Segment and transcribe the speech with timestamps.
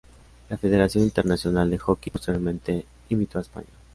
[0.49, 3.69] La Federación Internacional de Hockey posteriormente invitó a España.